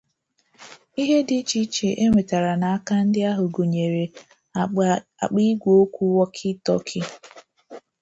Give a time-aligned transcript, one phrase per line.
[1.01, 4.03] Ihe dị icheiche e nwetere n'aka ndị ahụ gụnyere
[4.61, 7.09] àkpà igwe okwu 'walkie-talkie'